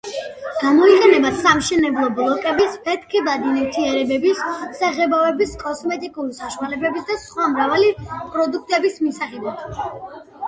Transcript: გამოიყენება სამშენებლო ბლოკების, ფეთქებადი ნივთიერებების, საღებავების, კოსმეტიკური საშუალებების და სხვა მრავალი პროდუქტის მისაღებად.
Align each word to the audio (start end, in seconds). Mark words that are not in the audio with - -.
გამოიყენება 0.59 1.29
სამშენებლო 1.41 2.07
ბლოკების, 2.19 2.77
ფეთქებადი 2.87 3.51
ნივთიერებების, 3.57 4.41
საღებავების, 4.79 5.53
კოსმეტიკური 5.65 6.35
საშუალებების 6.39 7.05
და 7.11 7.19
სხვა 7.27 7.51
მრავალი 7.55 7.93
პროდუქტის 8.09 8.97
მისაღებად. 9.05 9.85